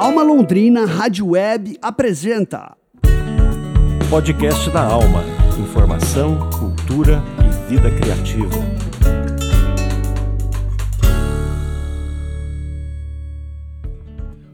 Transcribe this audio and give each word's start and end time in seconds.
Alma 0.00 0.22
Londrina 0.22 0.84
Rádio 0.84 1.30
Web 1.30 1.76
apresenta 1.82 2.76
Podcast 4.08 4.70
da 4.70 4.80
Alma. 4.80 5.24
Informação, 5.58 6.38
cultura 6.50 7.20
e 7.44 7.68
vida 7.68 7.90
criativa. 7.90 8.54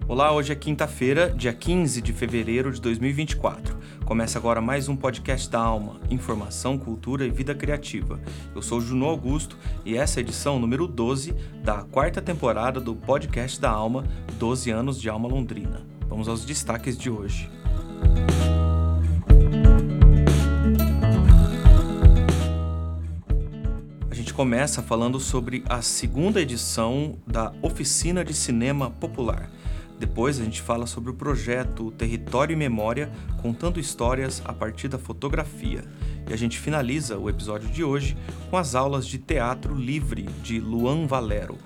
Olá, 0.08 0.32
hoje 0.32 0.50
é 0.50 0.54
quinta-feira, 0.54 1.28
dia 1.36 1.52
15 1.52 2.00
de 2.00 2.14
fevereiro 2.14 2.72
de 2.72 2.80
2024. 2.80 3.76
Começa 4.04 4.38
agora 4.38 4.60
mais 4.60 4.86
um 4.86 4.94
podcast 4.94 5.48
da 5.48 5.58
Alma, 5.58 5.98
informação, 6.10 6.76
cultura 6.76 7.24
e 7.24 7.30
vida 7.30 7.54
criativa. 7.54 8.20
Eu 8.54 8.60
sou 8.60 8.78
Juno 8.78 9.06
Augusto 9.06 9.56
e 9.82 9.96
essa 9.96 10.20
é 10.20 10.22
a 10.22 10.24
edição 10.24 10.58
número 10.58 10.86
12 10.86 11.32
da 11.62 11.84
quarta 11.84 12.20
temporada 12.20 12.78
do 12.78 12.94
podcast 12.94 13.58
da 13.58 13.70
Alma, 13.70 14.04
12 14.38 14.70
anos 14.70 15.00
de 15.00 15.08
Alma 15.08 15.26
Londrina. 15.26 15.86
Vamos 16.06 16.28
aos 16.28 16.44
destaques 16.44 16.98
de 16.98 17.08
hoje. 17.08 17.50
A 24.10 24.14
gente 24.14 24.34
começa 24.34 24.82
falando 24.82 25.18
sobre 25.18 25.64
a 25.66 25.80
segunda 25.80 26.42
edição 26.42 27.16
da 27.26 27.54
Oficina 27.62 28.22
de 28.22 28.34
Cinema 28.34 28.90
Popular. 28.90 29.50
Depois 30.04 30.38
a 30.38 30.44
gente 30.44 30.60
fala 30.60 30.86
sobre 30.86 31.10
o 31.10 31.14
projeto 31.14 31.90
Território 31.92 32.52
e 32.52 32.56
Memória, 32.56 33.10
contando 33.40 33.80
histórias 33.80 34.42
a 34.44 34.52
partir 34.52 34.86
da 34.86 34.98
fotografia. 34.98 35.82
E 36.28 36.32
a 36.34 36.36
gente 36.36 36.58
finaliza 36.58 37.16
o 37.16 37.30
episódio 37.30 37.70
de 37.70 37.82
hoje 37.82 38.14
com 38.50 38.58
as 38.58 38.74
aulas 38.74 39.06
de 39.06 39.16
teatro 39.16 39.74
livre 39.74 40.24
de 40.42 40.60
Luan 40.60 41.06
Valero. 41.06 41.56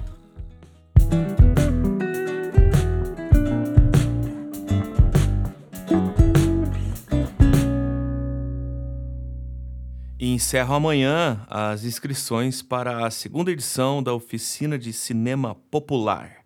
E 10.16 10.32
encerro 10.32 10.74
amanhã 10.76 11.44
as 11.48 11.82
inscrições 11.82 12.62
para 12.62 13.04
a 13.04 13.10
segunda 13.10 13.50
edição 13.50 14.00
da 14.00 14.14
Oficina 14.14 14.78
de 14.78 14.92
Cinema 14.92 15.56
Popular. 15.56 16.37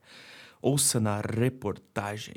Ouça 0.64 1.00
na 1.00 1.20
reportagem. 1.20 2.36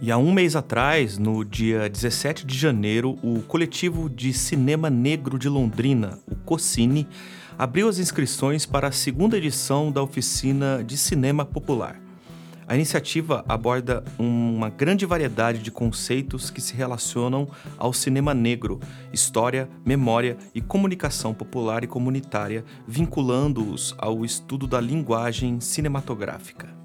E 0.00 0.12
há 0.12 0.16
um 0.16 0.30
mês 0.30 0.54
atrás, 0.54 1.18
no 1.18 1.44
dia 1.44 1.88
17 1.88 2.46
de 2.46 2.56
janeiro, 2.56 3.18
o 3.24 3.42
coletivo 3.42 4.08
de 4.08 4.32
cinema 4.32 4.88
negro 4.88 5.36
de 5.36 5.48
Londrina, 5.48 6.20
o 6.30 6.36
Cocine, 6.36 7.08
abriu 7.58 7.88
as 7.88 7.98
inscrições 7.98 8.64
para 8.64 8.86
a 8.86 8.92
segunda 8.92 9.36
edição 9.36 9.90
da 9.90 10.00
oficina 10.00 10.84
de 10.84 10.96
cinema 10.96 11.44
popular. 11.44 12.03
A 12.66 12.74
iniciativa 12.74 13.44
aborda 13.46 14.02
uma 14.18 14.70
grande 14.70 15.04
variedade 15.04 15.58
de 15.58 15.70
conceitos 15.70 16.48
que 16.48 16.62
se 16.62 16.74
relacionam 16.74 17.46
ao 17.76 17.92
cinema 17.92 18.32
negro, 18.32 18.80
história, 19.12 19.68
memória 19.84 20.38
e 20.54 20.62
comunicação 20.62 21.34
popular 21.34 21.84
e 21.84 21.86
comunitária, 21.86 22.64
vinculando-os 22.88 23.94
ao 23.98 24.24
estudo 24.24 24.66
da 24.66 24.80
linguagem 24.80 25.60
cinematográfica. 25.60 26.84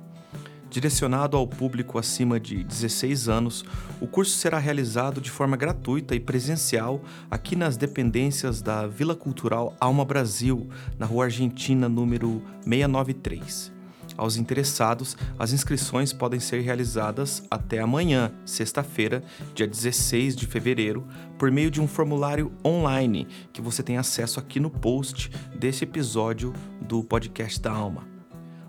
Direcionado 0.70 1.36
ao 1.36 1.48
público 1.48 1.98
acima 1.98 2.40
de 2.40 2.64
16 2.64 3.28
anos, 3.28 3.66
o 4.00 4.06
curso 4.06 4.38
será 4.38 4.60
realizado 4.60 5.20
de 5.20 5.32
forma 5.32 5.58
gratuita 5.58 6.14
e 6.14 6.20
presencial 6.20 7.02
aqui 7.32 7.56
nas 7.56 7.76
dependências 7.76 8.62
da 8.62 8.86
Vila 8.86 9.16
Cultural 9.16 9.74
Alma 9.80 10.06
Brasil, 10.06 10.70
na 11.00 11.08
Rua 11.08 11.26
Argentina, 11.26 11.90
número 11.90 12.44
693. 12.64 13.79
Aos 14.20 14.36
interessados, 14.36 15.16
as 15.39 15.54
inscrições 15.54 16.11
podem 16.11 16.42
ser 16.42 16.60
realizadas 16.60 17.42
até 17.49 17.80
amanhã, 17.80 18.33
sexta-feira, 18.44 19.23
dia 19.55 19.66
16 19.66 20.36
de 20.36 20.45
fevereiro, 20.45 21.08
por 21.38 21.49
meio 21.49 21.71
de 21.71 21.80
um 21.80 21.88
formulário 21.88 22.52
online 22.64 23.30
que 23.54 23.61
você 23.61 23.82
tem 23.82 23.98
acesso 23.98 24.38
aqui 24.38 24.60
no 24.60 24.70
post 24.70 25.32
desse 25.58 25.86
episódio 25.86 26.52
do 26.82 27.02
podcast 27.02 27.61
da 27.61 27.71
Alma. 27.71 28.05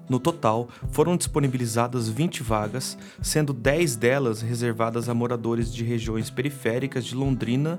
No 0.09 0.21
total, 0.21 0.69
foram 0.93 1.17
disponibilizadas 1.17 2.09
20 2.09 2.45
vagas, 2.45 2.97
sendo 3.21 3.53
10 3.53 3.97
delas 3.97 4.41
reservadas 4.43 5.09
a 5.09 5.15
moradores 5.15 5.75
de 5.75 5.83
regiões 5.83 6.31
periféricas 6.31 7.05
de 7.05 7.17
Londrina 7.17 7.77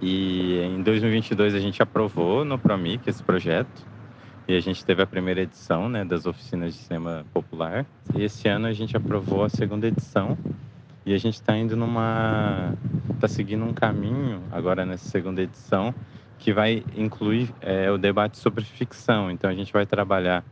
E 0.00 0.60
em 0.60 0.82
2022 0.82 1.54
a 1.54 1.58
gente 1.58 1.82
aprovou 1.82 2.44
no 2.44 2.58
Promic 2.58 3.08
esse 3.08 3.22
projeto 3.22 3.86
e 4.46 4.56
a 4.56 4.60
gente 4.60 4.84
teve 4.84 5.02
a 5.02 5.06
primeira 5.06 5.42
edição 5.42 5.88
né, 5.88 6.04
das 6.04 6.24
oficinas 6.24 6.74
de 6.74 6.80
cinema 6.80 7.26
popular. 7.34 7.84
E 8.14 8.22
esse 8.22 8.48
ano 8.48 8.66
a 8.66 8.72
gente 8.72 8.96
aprovou 8.96 9.44
a 9.44 9.48
segunda 9.48 9.86
edição 9.86 10.38
e 11.04 11.12
a 11.12 11.18
gente 11.18 11.34
está 11.34 11.56
indo 11.56 11.76
numa. 11.76 12.74
está 13.14 13.26
seguindo 13.26 13.64
um 13.64 13.72
caminho 13.72 14.42
agora 14.52 14.86
nessa 14.86 15.08
segunda 15.08 15.42
edição 15.42 15.94
que 16.38 16.52
vai 16.52 16.84
incluir 16.96 17.52
é, 17.60 17.90
o 17.90 17.98
debate 17.98 18.38
sobre 18.38 18.64
ficção. 18.64 19.30
Então 19.30 19.50
a 19.50 19.54
gente 19.54 19.72
vai 19.72 19.84
trabalhar 19.84 20.44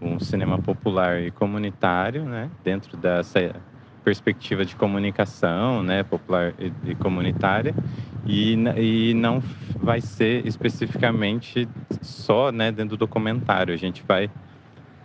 um 0.00 0.20
cinema 0.20 0.58
popular 0.58 1.22
e 1.22 1.30
comunitário, 1.30 2.24
né, 2.24 2.50
dentro 2.62 2.96
dessa 2.96 3.54
perspectiva 4.04 4.64
de 4.64 4.76
comunicação, 4.76 5.82
né, 5.82 6.02
popular 6.02 6.54
e, 6.58 6.72
e 6.90 6.94
comunitária, 6.94 7.74
e, 8.26 8.54
e 8.76 9.14
não 9.14 9.42
vai 9.80 10.00
ser 10.00 10.46
especificamente 10.46 11.68
só, 12.00 12.52
né, 12.52 12.70
dentro 12.70 12.96
do 12.96 12.98
documentário. 12.98 13.74
A 13.74 13.76
gente 13.76 14.02
vai 14.06 14.30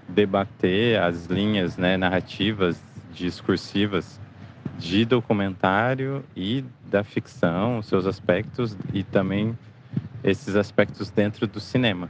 debater 0.07 0.99
as 1.01 1.25
linhas, 1.25 1.77
né, 1.77 1.97
narrativas, 1.97 2.81
discursivas 3.13 4.19
de 4.77 5.05
documentário 5.05 6.23
e 6.35 6.63
da 6.89 7.03
ficção, 7.03 7.81
seus 7.81 8.05
aspectos 8.05 8.77
e 8.93 9.03
também 9.03 9.57
esses 10.23 10.55
aspectos 10.55 11.09
dentro 11.09 11.47
do 11.47 11.59
cinema. 11.59 12.09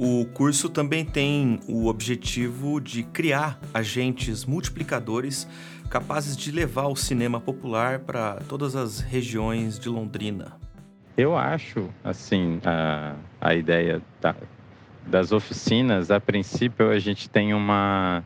O 0.00 0.24
curso 0.26 0.68
também 0.68 1.04
tem 1.04 1.58
o 1.66 1.88
objetivo 1.88 2.80
de 2.80 3.02
criar 3.02 3.58
agentes 3.74 4.44
multiplicadores 4.44 5.48
capazes 5.90 6.36
de 6.36 6.52
levar 6.52 6.86
o 6.86 6.94
cinema 6.94 7.40
popular 7.40 7.98
para 7.98 8.36
todas 8.48 8.76
as 8.76 9.00
regiões 9.00 9.76
de 9.76 9.88
Londrina. 9.88 10.56
Eu 11.16 11.36
acho, 11.36 11.88
assim, 12.04 12.60
a, 12.64 13.16
a 13.40 13.56
ideia 13.56 14.00
da, 14.20 14.36
das 15.04 15.32
oficinas, 15.32 16.12
a 16.12 16.20
princípio 16.20 16.90
a 16.90 16.98
gente 17.00 17.28
tem 17.28 17.52
uma 17.52 18.22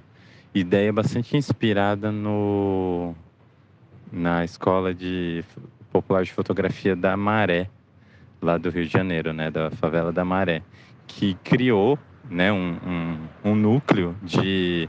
ideia 0.54 0.92
bastante 0.92 1.38
inspirada 1.38 2.12
no, 2.12 3.14
na 4.12 4.44
Escola 4.44 4.92
de 4.92 5.42
Popular 5.90 6.22
de 6.22 6.34
Fotografia 6.34 6.94
da 6.94 7.16
Maré, 7.16 7.70
lá 8.42 8.58
do 8.58 8.68
Rio 8.68 8.84
de 8.84 8.92
Janeiro, 8.92 9.32
né, 9.32 9.50
da 9.50 9.70
favela 9.70 10.12
da 10.12 10.22
Maré 10.22 10.62
que 11.06 11.34
criou 11.44 11.98
né, 12.30 12.52
um, 12.52 12.76
um, 12.86 13.50
um 13.50 13.54
núcleo 13.54 14.16
de, 14.22 14.88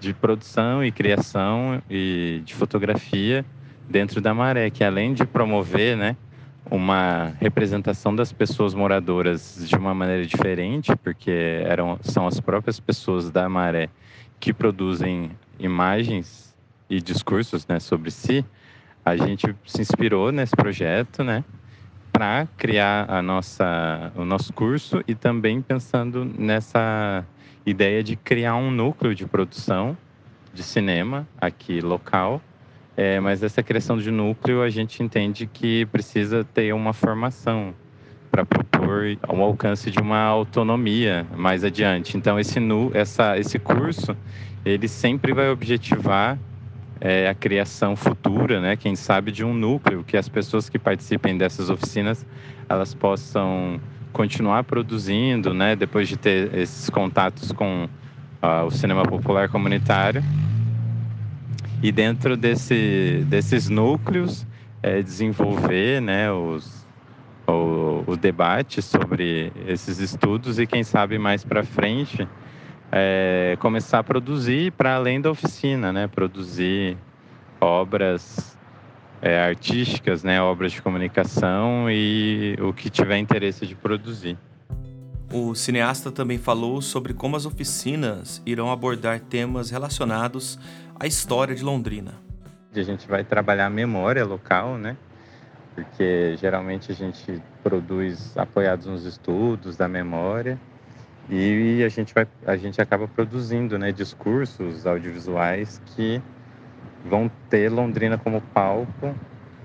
de 0.00 0.12
produção 0.12 0.84
e 0.84 0.92
criação 0.92 1.82
e 1.88 2.42
de 2.44 2.54
fotografia 2.54 3.44
dentro 3.88 4.20
da 4.20 4.34
Maré, 4.34 4.70
que 4.70 4.82
além 4.82 5.14
de 5.14 5.24
promover 5.24 5.96
né, 5.96 6.16
uma 6.70 7.32
representação 7.40 8.14
das 8.14 8.32
pessoas 8.32 8.74
moradoras 8.74 9.64
de 9.66 9.76
uma 9.76 9.94
maneira 9.94 10.26
diferente, 10.26 10.94
porque 10.96 11.62
eram, 11.64 11.98
são 12.02 12.26
as 12.26 12.40
próprias 12.40 12.80
pessoas 12.80 13.30
da 13.30 13.48
Maré 13.48 13.88
que 14.40 14.52
produzem 14.52 15.30
imagens 15.58 16.54
e 16.88 17.00
discursos 17.00 17.66
né, 17.66 17.78
sobre 17.80 18.10
si, 18.10 18.44
a 19.04 19.16
gente 19.16 19.54
se 19.66 19.82
inspirou 19.82 20.32
nesse 20.32 20.56
projeto, 20.56 21.22
né? 21.22 21.44
Para 22.14 22.46
criar 22.56 23.10
a 23.10 23.20
nossa, 23.20 24.12
o 24.14 24.24
nosso 24.24 24.52
curso 24.52 25.02
e 25.06 25.16
também 25.16 25.60
pensando 25.60 26.24
nessa 26.24 27.26
ideia 27.66 28.04
de 28.04 28.14
criar 28.14 28.54
um 28.54 28.70
núcleo 28.70 29.12
de 29.16 29.26
produção 29.26 29.98
de 30.54 30.62
cinema 30.62 31.26
aqui 31.40 31.80
local. 31.80 32.40
É, 32.96 33.18
mas 33.18 33.42
essa 33.42 33.64
criação 33.64 33.98
de 33.98 34.12
núcleo 34.12 34.62
a 34.62 34.70
gente 34.70 35.02
entende 35.02 35.48
que 35.48 35.84
precisa 35.86 36.44
ter 36.44 36.72
uma 36.72 36.92
formação 36.92 37.74
para 38.30 38.46
propor 38.46 39.18
um 39.28 39.42
alcance 39.42 39.90
de 39.90 39.98
uma 39.98 40.20
autonomia 40.20 41.26
mais 41.36 41.64
adiante. 41.64 42.16
Então 42.16 42.38
esse 42.38 42.60
nu, 42.60 42.92
essa, 42.94 43.36
esse 43.36 43.58
curso 43.58 44.16
ele 44.64 44.86
sempre 44.86 45.32
vai 45.32 45.50
objetivar 45.50 46.38
é, 47.00 47.28
a 47.28 47.34
criação 47.34 47.96
futura, 47.96 48.60
né, 48.60 48.76
quem 48.76 48.96
sabe, 48.96 49.32
de 49.32 49.44
um 49.44 49.52
núcleo 49.52 50.04
que 50.04 50.16
as 50.16 50.28
pessoas 50.28 50.68
que 50.68 50.78
participem 50.78 51.36
dessas 51.36 51.70
oficinas 51.70 52.24
elas 52.68 52.94
possam 52.94 53.80
continuar 54.12 54.64
produzindo, 54.64 55.52
né, 55.52 55.74
depois 55.74 56.08
de 56.08 56.16
ter 56.16 56.54
esses 56.54 56.88
contatos 56.88 57.52
com 57.52 57.88
uh, 58.42 58.64
o 58.64 58.70
cinema 58.70 59.02
popular 59.02 59.48
comunitário. 59.48 60.22
E 61.82 61.92
dentro 61.92 62.36
desse, 62.36 63.24
desses 63.26 63.68
núcleos, 63.68 64.46
é, 64.82 65.02
desenvolver 65.02 66.00
né, 66.00 66.30
os, 66.30 66.86
o, 67.46 68.04
o 68.06 68.16
debate 68.16 68.80
sobre 68.80 69.52
esses 69.66 69.98
estudos 69.98 70.58
e, 70.58 70.66
quem 70.66 70.82
sabe, 70.84 71.18
mais 71.18 71.44
para 71.44 71.62
frente, 71.64 72.26
é, 72.96 73.56
começar 73.58 73.98
a 73.98 74.04
produzir 74.04 74.70
para 74.70 74.94
além 74.94 75.20
da 75.20 75.28
oficina, 75.28 75.92
né? 75.92 76.06
Produzir 76.06 76.96
obras 77.60 78.56
é, 79.20 79.42
artísticas, 79.42 80.22
né? 80.22 80.40
Obras 80.40 80.70
de 80.70 80.80
comunicação 80.80 81.90
e 81.90 82.56
o 82.60 82.72
que 82.72 82.88
tiver 82.88 83.18
interesse 83.18 83.66
de 83.66 83.74
produzir. 83.74 84.38
O 85.32 85.56
cineasta 85.56 86.12
também 86.12 86.38
falou 86.38 86.80
sobre 86.80 87.12
como 87.12 87.34
as 87.34 87.44
oficinas 87.44 88.40
irão 88.46 88.70
abordar 88.70 89.18
temas 89.18 89.70
relacionados 89.70 90.56
à 91.00 91.04
história 91.04 91.56
de 91.56 91.64
Londrina. 91.64 92.12
A 92.72 92.82
gente 92.82 93.08
vai 93.08 93.24
trabalhar 93.24 93.66
a 93.66 93.70
memória 93.70 94.24
local, 94.24 94.78
né? 94.78 94.96
Porque 95.74 96.36
geralmente 96.36 96.92
a 96.92 96.94
gente 96.94 97.42
produz 97.60 98.36
apoiados 98.38 98.86
nos 98.86 99.04
estudos 99.04 99.76
da 99.76 99.88
memória 99.88 100.60
e 101.28 101.82
a 101.82 101.88
gente, 101.88 102.12
vai, 102.12 102.26
a 102.46 102.56
gente 102.56 102.80
acaba 102.80 103.08
produzindo 103.08 103.78
né, 103.78 103.92
discursos 103.92 104.86
audiovisuais 104.86 105.80
que 105.86 106.20
vão 107.04 107.30
ter 107.48 107.70
Londrina 107.70 108.18
como 108.18 108.40
palco, 108.40 109.14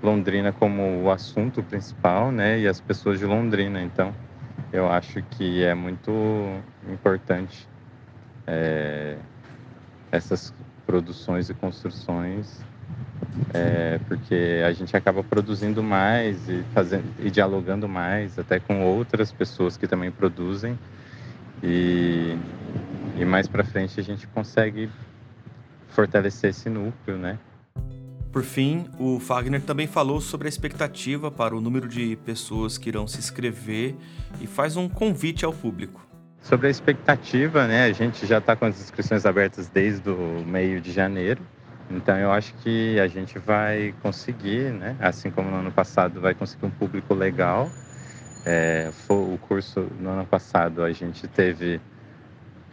Londrina 0.02 0.54
como 0.54 1.04
o 1.04 1.12
assunto 1.12 1.62
principal, 1.62 2.32
né, 2.32 2.60
e 2.60 2.68
as 2.68 2.80
pessoas 2.80 3.20
de 3.20 3.26
Londrina. 3.26 3.82
Então, 3.82 4.14
eu 4.72 4.90
acho 4.90 5.22
que 5.32 5.64
é 5.64 5.74
muito 5.74 6.12
importante 6.90 7.68
é, 8.48 9.18
essas 10.12 10.54
produções 10.86 11.50
e 11.50 11.54
construções, 11.54 12.64
é, 13.54 14.00
porque 14.08 14.64
a 14.66 14.72
gente 14.72 14.96
acaba 14.96 15.22
produzindo 15.24 15.84
mais 15.84 16.48
e, 16.48 16.64
fazendo, 16.74 17.06
e 17.20 17.30
dialogando 17.30 17.88
mais, 17.88 18.40
até 18.40 18.60
com 18.60 18.82
outras 18.82 19.32
pessoas 19.32 19.76
que 19.76 19.88
também 19.88 20.10
produzem 20.10 20.80
e, 21.64 22.38
e 23.18 23.26
mais 23.26 23.48
para 23.48 23.64
frente 23.64 24.00
a 24.00 24.04
gente 24.04 24.28
consegue 24.28 24.90
fortalecer 25.90 26.52
esse 26.52 26.70
núcleo, 26.70 27.18
né? 27.18 27.38
Por 28.32 28.44
fim, 28.44 28.86
o 29.00 29.20
Fagner 29.20 29.62
também 29.62 29.88
falou 29.88 30.22
sobre 30.22 30.48
a 30.48 30.50
expectativa 30.50 31.32
para 31.32 31.56
o 31.56 31.60
número 31.60 31.88
de 31.88 32.16
pessoas 32.18 32.78
que 32.78 32.88
irão 32.88 33.08
se 33.08 33.18
inscrever 33.18 33.96
e 34.40 34.46
faz 34.46 34.78
um 34.78 34.88
convite 34.88 35.44
ao 35.44 35.52
público. 35.52 36.08
Sobre 36.40 36.68
a 36.68 36.70
expectativa, 36.70 37.68
né, 37.68 37.86
a 37.86 37.92
gente 37.92 38.26
já 38.28 38.38
está 38.38 38.56
com 38.56 38.66
as 38.66 38.80
inscrições 38.80 39.26
abertas 39.26 39.68
desde 39.68 40.10
o 40.10 40.46
meio 40.46 40.80
de 40.80 40.92
janeiro, 40.92 41.42
então 41.90 42.16
eu 42.18 42.32
acho 42.32 42.54
que 42.56 43.00
a 43.00 43.08
gente 43.08 43.40
vai 43.40 43.96
conseguir, 44.02 44.72
né, 44.72 44.96
assim 45.00 45.32
como 45.32 45.50
no 45.50 45.58
ano 45.58 45.72
passado, 45.72 46.22
vai 46.22 46.36
conseguir 46.36 46.68
um 46.68 46.72
público 46.72 47.16
legal 47.16 47.70
é, 48.46 48.92
o 49.10 49.38
curso 49.38 49.88
no 50.00 50.10
ano 50.10 50.26
passado 50.26 50.84
a 50.84 50.92
gente 50.92 51.28
teve 51.28 51.80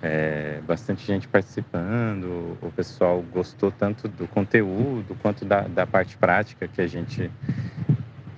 é, 0.03 0.61
bastante 0.67 1.07
gente 1.07 1.27
participando, 1.27 2.57
o 2.63 2.71
pessoal 2.75 3.23
gostou 3.33 3.71
tanto 3.71 4.09
do 4.09 4.29
conteúdo 4.29 5.17
quanto 5.23 5.45
da, 5.45 5.63
da 5.63 5.87
parte 5.87 6.17
prática 6.17 6.69
que 6.69 6.81
a 6.81 6.87
gente 6.87 7.31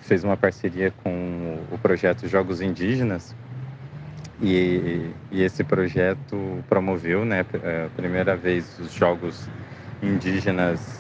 fez 0.00 0.24
uma 0.24 0.36
parceria 0.36 0.92
com 1.02 1.58
o 1.70 1.78
projeto 1.78 2.26
Jogos 2.28 2.60
Indígenas 2.60 3.34
e, 4.40 5.10
e 5.32 5.42
esse 5.42 5.64
projeto 5.64 6.64
promoveu, 6.68 7.24
né, 7.24 7.44
é, 7.62 7.86
a 7.86 7.90
primeira 7.96 8.36
vez 8.36 8.78
os 8.78 8.92
jogos 8.92 9.48
indígenas 10.00 10.98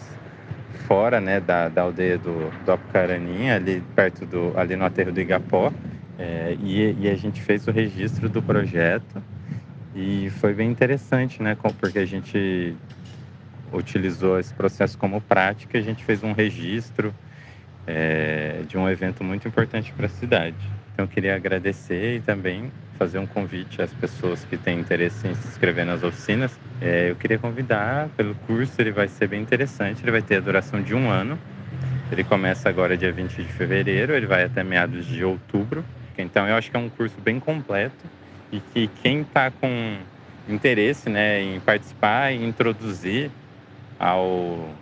fora, 0.86 1.20
né, 1.20 1.38
da, 1.40 1.68
da 1.68 1.82
aldeia 1.82 2.18
do, 2.18 2.50
do 2.64 2.72
Apucaraninha, 2.72 3.56
ali 3.56 3.82
perto 3.94 4.26
do, 4.26 4.52
ali 4.58 4.74
no 4.74 4.84
aterro 4.84 5.12
do 5.12 5.20
Igapó. 5.20 5.72
É, 6.18 6.56
e, 6.60 6.96
e, 7.00 7.08
a 7.08 7.14
gente 7.14 7.40
fez 7.40 7.68
o 7.68 7.70
registro 7.70 8.28
do 8.28 8.42
projeto 8.42 9.22
e 9.94 10.28
foi 10.40 10.52
bem 10.52 10.68
interessante, 10.68 11.40
né? 11.40 11.56
Porque 11.80 12.00
a 12.00 12.04
gente 12.04 12.74
utilizou 13.72 14.38
esse 14.38 14.52
processo 14.52 14.98
como 14.98 15.20
prática, 15.20 15.78
a 15.78 15.80
gente 15.80 16.04
fez 16.04 16.24
um 16.24 16.32
registro 16.32 17.14
é, 17.86 18.62
de 18.66 18.76
um 18.76 18.88
evento 18.88 19.22
muito 19.22 19.46
importante 19.46 19.92
para 19.92 20.06
a 20.06 20.08
cidade. 20.08 20.56
Então, 20.92 21.04
eu 21.04 21.08
queria 21.08 21.36
agradecer 21.36 22.16
e 22.16 22.20
também 22.20 22.72
fazer 22.98 23.18
um 23.18 23.26
convite 23.26 23.80
às 23.80 23.92
pessoas 23.92 24.44
que 24.44 24.56
têm 24.56 24.80
interesse 24.80 25.28
em 25.28 25.34
se 25.34 25.46
inscrever 25.46 25.86
nas 25.86 26.02
oficinas. 26.02 26.58
É, 26.82 27.10
eu 27.10 27.14
queria 27.14 27.38
convidar 27.38 28.08
pelo 28.16 28.34
curso, 28.34 28.72
ele 28.80 28.90
vai 28.90 29.06
ser 29.06 29.28
bem 29.28 29.40
interessante, 29.40 30.02
ele 30.02 30.10
vai 30.10 30.22
ter 30.22 30.36
a 30.36 30.40
duração 30.40 30.82
de 30.82 30.94
um 30.94 31.08
ano. 31.08 31.38
Ele 32.10 32.24
começa 32.24 32.68
agora 32.68 32.96
dia 32.96 33.12
20 33.12 33.36
de 33.36 33.52
fevereiro, 33.52 34.14
ele 34.14 34.26
vai 34.26 34.42
até 34.42 34.64
meados 34.64 35.06
de 35.06 35.22
outubro. 35.22 35.84
Então, 36.22 36.48
eu 36.48 36.56
acho 36.56 36.70
que 36.70 36.76
é 36.76 36.80
um 36.80 36.90
curso 36.90 37.20
bem 37.20 37.38
completo 37.38 38.08
e 38.52 38.60
que 38.60 38.88
quem 39.02 39.22
está 39.22 39.50
com 39.50 39.96
interesse 40.48 41.08
né, 41.08 41.42
em 41.42 41.60
participar 41.60 42.32
e 42.32 42.44
introduzir 42.44 43.30
ao 43.98 44.74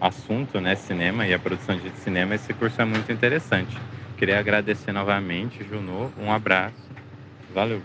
assunto, 0.00 0.60
né, 0.60 0.74
cinema 0.76 1.26
e 1.26 1.34
a 1.34 1.38
produção 1.38 1.76
de 1.76 1.90
cinema, 1.98 2.34
esse 2.34 2.52
curso 2.54 2.80
é 2.80 2.84
muito 2.84 3.10
interessante. 3.10 3.76
Queria 4.16 4.38
agradecer 4.38 4.92
novamente, 4.92 5.64
Junô, 5.64 6.10
um 6.20 6.32
abraço, 6.32 6.88
valeu. 7.52 7.82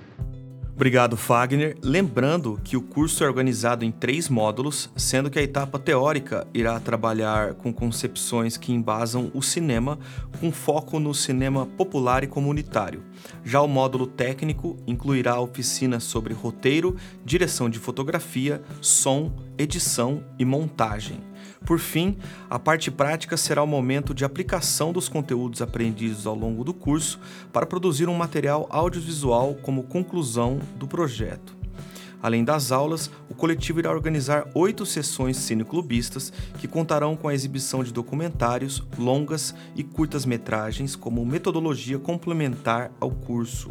Obrigado, 0.75 1.15
Fagner. 1.15 1.77
Lembrando 1.83 2.59
que 2.63 2.75
o 2.75 2.81
curso 2.81 3.23
é 3.23 3.27
organizado 3.27 3.85
em 3.85 3.91
três 3.91 4.27
módulos, 4.27 4.89
sendo 4.95 5.29
que 5.29 5.37
a 5.37 5.43
etapa 5.43 5.77
teórica 5.77 6.47
irá 6.51 6.79
trabalhar 6.79 7.53
com 7.53 7.71
concepções 7.71 8.57
que 8.57 8.73
embasam 8.73 9.29
o 9.35 9.41
cinema, 9.41 9.99
com 10.39 10.51
foco 10.51 10.99
no 10.99 11.13
cinema 11.13 11.67
popular 11.67 12.23
e 12.23 12.27
comunitário. 12.27 13.03
Já 13.45 13.61
o 13.61 13.67
módulo 13.67 14.07
técnico 14.07 14.75
incluirá 14.87 15.39
oficinas 15.39 16.05
sobre 16.05 16.33
roteiro, 16.33 16.95
direção 17.23 17.69
de 17.69 17.77
fotografia, 17.77 18.59
som, 18.81 19.31
edição 19.59 20.23
e 20.39 20.43
montagem. 20.43 21.32
Por 21.65 21.79
fim, 21.79 22.17
a 22.49 22.59
parte 22.59 22.91
prática 22.91 23.37
será 23.37 23.63
o 23.63 23.67
momento 23.67 24.13
de 24.13 24.25
aplicação 24.25 24.91
dos 24.91 25.07
conteúdos 25.07 25.61
aprendidos 25.61 26.27
ao 26.27 26.35
longo 26.35 26.63
do 26.63 26.73
curso 26.73 27.19
para 27.51 27.65
produzir 27.65 28.09
um 28.09 28.15
material 28.15 28.67
audiovisual 28.69 29.55
como 29.61 29.83
conclusão 29.83 30.59
do 30.75 30.87
projeto. 30.87 31.62
Além 32.23 32.45
das 32.45 32.71
aulas, 32.71 33.11
o 33.29 33.35
coletivo 33.35 33.79
irá 33.79 33.91
organizar 33.91 34.49
oito 34.55 34.85
sessões 34.85 35.35
cineclubistas 35.35 36.31
que 36.57 36.69
contarão 36.69 37.17
com 37.17 37.27
a 37.27 37.33
exibição 37.33 37.83
de 37.83 37.91
documentários, 37.91 38.81
longas 38.97 39.53
e 39.75 39.83
curtas-metragens 39.83 40.95
como 40.95 41.25
metodologia 41.25 41.99
complementar 41.99 42.93
ao 42.97 43.11
curso. 43.11 43.67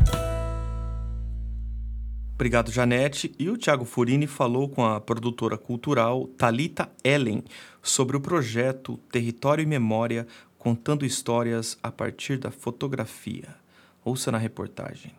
Obrigado, 2.44 2.74
Janete. 2.74 3.34
E 3.40 3.50
o 3.50 3.56
Tiago 3.56 3.86
Furini 3.86 4.28
falou 4.28 4.68
com 4.68 4.86
a 4.86 5.00
produtora 5.00 5.58
cultural 5.58 6.28
Talita 6.38 6.92
Ellen 7.02 7.42
sobre 7.82 8.18
o 8.18 8.20
projeto 8.20 8.98
Território 9.10 9.64
e 9.64 9.66
Memória, 9.66 10.28
contando 10.60 11.06
histórias 11.06 11.78
a 11.82 11.90
partir 11.90 12.38
da 12.38 12.52
fotografia. 12.52 13.56
Ouça 14.04 14.30
na 14.30 14.38
reportagem. 14.38 15.14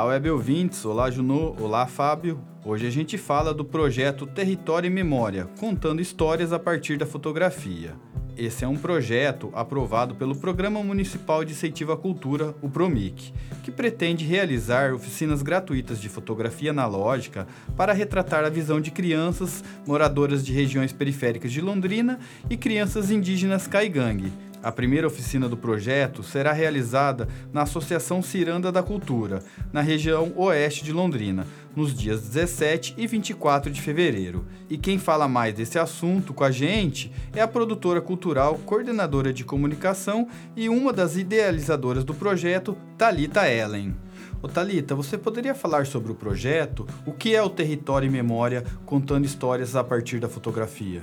Olá, 0.00 0.12
web 0.12 0.30
ouvintes. 0.30 0.82
Olá, 0.86 1.10
Junô. 1.10 1.54
Olá, 1.60 1.86
Fábio. 1.86 2.40
Hoje 2.64 2.86
a 2.86 2.90
gente 2.90 3.18
fala 3.18 3.52
do 3.52 3.66
projeto 3.66 4.26
Território 4.26 4.86
e 4.86 4.90
Memória, 4.90 5.46
contando 5.60 6.00
histórias 6.00 6.54
a 6.54 6.58
partir 6.58 6.96
da 6.96 7.04
fotografia. 7.04 7.92
Esse 8.34 8.64
é 8.64 8.68
um 8.68 8.78
projeto 8.78 9.50
aprovado 9.52 10.14
pelo 10.14 10.34
Programa 10.34 10.82
Municipal 10.82 11.44
de 11.44 11.52
Incentivo 11.52 11.92
à 11.92 11.98
Cultura, 11.98 12.54
o 12.62 12.70
PROMIC, 12.70 13.34
que 13.62 13.70
pretende 13.70 14.24
realizar 14.24 14.94
oficinas 14.94 15.42
gratuitas 15.42 16.00
de 16.00 16.08
fotografia 16.08 16.70
analógica 16.70 17.46
para 17.76 17.92
retratar 17.92 18.42
a 18.42 18.48
visão 18.48 18.80
de 18.80 18.90
crianças 18.90 19.62
moradoras 19.86 20.42
de 20.42 20.54
regiões 20.54 20.94
periféricas 20.94 21.52
de 21.52 21.60
Londrina 21.60 22.18
e 22.48 22.56
crianças 22.56 23.10
indígenas 23.10 23.66
caigangue, 23.66 24.32
a 24.62 24.70
primeira 24.70 25.06
oficina 25.06 25.48
do 25.48 25.56
projeto 25.56 26.22
será 26.22 26.52
realizada 26.52 27.28
na 27.52 27.62
Associação 27.62 28.22
Ciranda 28.22 28.70
da 28.70 28.82
Cultura, 28.82 29.42
na 29.72 29.80
região 29.80 30.32
oeste 30.36 30.84
de 30.84 30.92
Londrina, 30.92 31.46
nos 31.74 31.94
dias 31.94 32.22
17 32.22 32.94
e 32.96 33.06
24 33.06 33.70
de 33.70 33.80
fevereiro. 33.80 34.44
E 34.68 34.76
quem 34.76 34.98
fala 34.98 35.28
mais 35.28 35.54
desse 35.54 35.78
assunto 35.78 36.34
com 36.34 36.44
a 36.44 36.50
gente 36.50 37.12
é 37.34 37.40
a 37.40 37.48
produtora 37.48 38.00
cultural, 38.00 38.56
coordenadora 38.66 39.32
de 39.32 39.44
comunicação 39.44 40.28
e 40.56 40.68
uma 40.68 40.92
das 40.92 41.16
idealizadoras 41.16 42.04
do 42.04 42.14
projeto, 42.14 42.76
Talita 42.98 43.50
Ellen. 43.50 43.94
Ô 44.42 44.48
Talita, 44.48 44.94
você 44.94 45.18
poderia 45.18 45.54
falar 45.54 45.86
sobre 45.86 46.12
o 46.12 46.14
projeto? 46.14 46.86
O 47.04 47.12
que 47.12 47.34
é 47.34 47.42
o 47.42 47.50
Território 47.50 48.06
e 48.06 48.10
Memória 48.10 48.64
contando 48.86 49.26
histórias 49.26 49.76
a 49.76 49.84
partir 49.84 50.18
da 50.18 50.28
fotografia? 50.28 51.02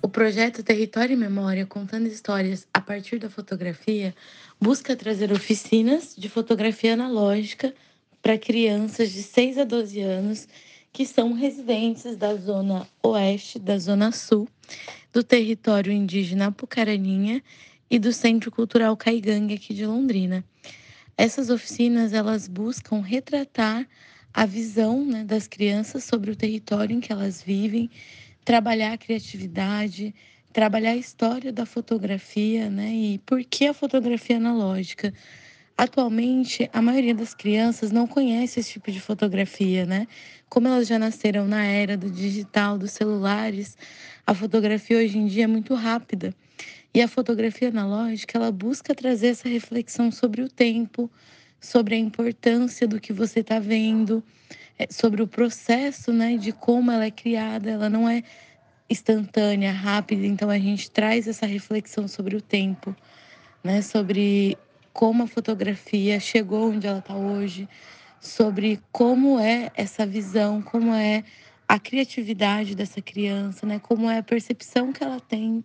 O 0.00 0.08
projeto 0.08 0.62
Território 0.62 1.14
e 1.14 1.16
Memória, 1.16 1.66
contando 1.66 2.06
histórias 2.06 2.68
a 2.72 2.80
partir 2.80 3.18
da 3.18 3.28
fotografia, 3.28 4.14
busca 4.60 4.94
trazer 4.94 5.32
oficinas 5.32 6.14
de 6.16 6.28
fotografia 6.28 6.92
analógica 6.92 7.74
para 8.22 8.38
crianças 8.38 9.10
de 9.10 9.22
6 9.22 9.58
a 9.58 9.64
12 9.64 10.00
anos 10.00 10.48
que 10.92 11.04
são 11.04 11.32
residentes 11.32 12.16
da 12.16 12.36
zona 12.36 12.86
oeste, 13.02 13.58
da 13.58 13.76
zona 13.76 14.12
sul, 14.12 14.48
do 15.12 15.22
território 15.24 15.92
indígena 15.92 16.46
Apucaraninha 16.46 17.42
e 17.90 17.98
do 17.98 18.12
Centro 18.12 18.52
Cultural 18.52 18.96
Caigangue 18.96 19.54
aqui 19.54 19.74
de 19.74 19.84
Londrina. 19.84 20.44
Essas 21.16 21.50
oficinas 21.50 22.12
elas 22.12 22.46
buscam 22.46 23.00
retratar 23.00 23.86
a 24.32 24.46
visão 24.46 25.04
né, 25.04 25.24
das 25.24 25.48
crianças 25.48 26.04
sobre 26.04 26.30
o 26.30 26.36
território 26.36 26.94
em 26.94 27.00
que 27.00 27.12
elas 27.12 27.42
vivem, 27.42 27.90
trabalhar 28.48 28.94
a 28.94 28.96
criatividade, 28.96 30.14
trabalhar 30.54 30.92
a 30.92 30.96
história 30.96 31.52
da 31.52 31.66
fotografia, 31.66 32.70
né? 32.70 32.90
E 32.94 33.18
por 33.18 33.44
que 33.44 33.66
a 33.66 33.74
fotografia 33.74 34.38
analógica? 34.38 35.12
Atualmente, 35.76 36.66
a 36.72 36.80
maioria 36.80 37.14
das 37.14 37.34
crianças 37.34 37.92
não 37.92 38.06
conhece 38.06 38.58
esse 38.58 38.72
tipo 38.72 38.90
de 38.90 39.00
fotografia, 39.00 39.84
né? 39.84 40.08
Como 40.48 40.66
elas 40.66 40.88
já 40.88 40.98
nasceram 40.98 41.46
na 41.46 41.62
era 41.62 41.94
do 41.94 42.10
digital, 42.10 42.78
dos 42.78 42.92
celulares, 42.92 43.76
a 44.26 44.32
fotografia 44.32 44.96
hoje 44.96 45.18
em 45.18 45.26
dia 45.26 45.44
é 45.44 45.46
muito 45.46 45.74
rápida. 45.74 46.34
E 46.94 47.02
a 47.02 47.06
fotografia 47.06 47.68
analógica, 47.68 48.38
ela 48.38 48.50
busca 48.50 48.94
trazer 48.94 49.26
essa 49.26 49.46
reflexão 49.46 50.10
sobre 50.10 50.40
o 50.40 50.48
tempo, 50.48 51.10
sobre 51.60 51.96
a 51.96 51.98
importância 51.98 52.88
do 52.88 52.98
que 52.98 53.12
você 53.12 53.40
está 53.40 53.58
vendo, 53.58 54.24
sobre 54.90 55.22
o 55.22 55.26
processo, 55.26 56.12
né, 56.12 56.36
de 56.36 56.52
como 56.52 56.90
ela 56.90 57.04
é 57.04 57.10
criada. 57.10 57.70
Ela 57.70 57.88
não 57.88 58.08
é 58.08 58.22
instantânea, 58.88 59.72
rápida. 59.72 60.26
Então 60.26 60.48
a 60.50 60.58
gente 60.58 60.90
traz 60.90 61.26
essa 61.26 61.46
reflexão 61.46 62.08
sobre 62.08 62.36
o 62.36 62.40
tempo, 62.40 62.94
né, 63.62 63.82
sobre 63.82 64.56
como 64.92 65.22
a 65.22 65.26
fotografia 65.26 66.18
chegou 66.18 66.70
onde 66.70 66.86
ela 66.86 66.98
está 66.98 67.14
hoje, 67.14 67.68
sobre 68.20 68.80
como 68.90 69.38
é 69.38 69.70
essa 69.74 70.06
visão, 70.06 70.60
como 70.60 70.92
é 70.92 71.22
a 71.68 71.78
criatividade 71.78 72.74
dessa 72.74 73.00
criança, 73.00 73.66
né, 73.66 73.78
como 73.78 74.10
é 74.10 74.18
a 74.18 74.22
percepção 74.22 74.92
que 74.92 75.04
ela 75.04 75.20
tem 75.20 75.62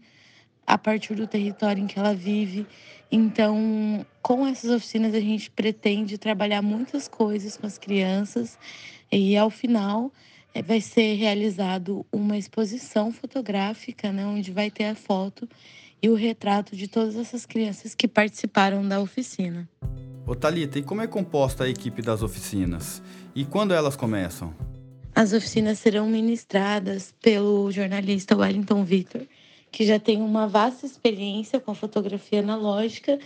a 0.65 0.77
partir 0.77 1.15
do 1.15 1.27
território 1.27 1.83
em 1.83 1.87
que 1.87 1.99
ela 1.99 2.13
vive. 2.13 2.65
Então, 3.11 4.05
com 4.21 4.47
essas 4.47 4.71
oficinas, 4.71 5.13
a 5.13 5.19
gente 5.19 5.51
pretende 5.51 6.17
trabalhar 6.17 6.61
muitas 6.61 7.07
coisas 7.07 7.57
com 7.57 7.67
as 7.67 7.77
crianças 7.77 8.57
e, 9.11 9.37
ao 9.37 9.49
final, 9.49 10.11
eh, 10.53 10.61
vai 10.61 10.81
ser 10.81 11.15
realizado 11.15 12.05
uma 12.11 12.37
exposição 12.37 13.11
fotográfica, 13.11 14.11
né, 14.11 14.25
onde 14.25 14.51
vai 14.51 14.71
ter 14.71 14.85
a 14.85 14.95
foto 14.95 15.47
e 16.01 16.09
o 16.09 16.15
retrato 16.15 16.75
de 16.75 16.87
todas 16.87 17.15
essas 17.15 17.45
crianças 17.45 17.95
que 17.95 18.07
participaram 18.07 18.85
da 18.87 18.99
oficina. 18.99 19.69
Ô 20.25 20.35
Thalita, 20.35 20.79
e 20.79 20.83
como 20.83 21.01
é 21.01 21.07
composta 21.07 21.65
a 21.65 21.69
equipe 21.69 22.01
das 22.01 22.21
oficinas? 22.21 23.01
E 23.35 23.45
quando 23.45 23.73
elas 23.73 23.95
começam? 23.95 24.53
As 25.15 25.31
oficinas 25.31 25.79
serão 25.79 26.09
ministradas 26.09 27.13
pelo 27.21 27.71
jornalista 27.71 28.35
Wellington 28.35 28.83
Victor, 28.83 29.27
que 29.73 29.83
já 29.83 29.99
tem 29.99 30.21
uma 30.21 30.47
vasta 30.47 30.85
experiência 30.85 31.59
com 31.59 31.71
a 31.71 31.75
fotografia 31.75 32.39
analógica. 32.41 33.19